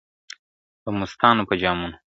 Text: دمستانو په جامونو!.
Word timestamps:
دمستانو 0.83 1.43
په 1.49 1.53
جامونو!. 1.61 1.97